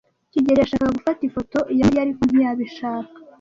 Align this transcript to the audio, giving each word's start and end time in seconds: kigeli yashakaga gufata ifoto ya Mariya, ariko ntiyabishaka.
kigeli 0.31 0.59
yashakaga 0.61 0.93
gufata 0.97 1.21
ifoto 1.29 1.59
ya 1.77 1.83
Mariya, 1.85 2.01
ariko 2.05 2.21
ntiyabishaka. 2.25 3.11